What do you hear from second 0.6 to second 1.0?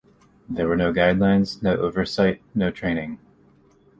were no